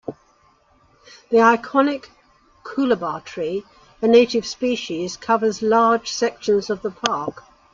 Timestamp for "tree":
3.23-3.65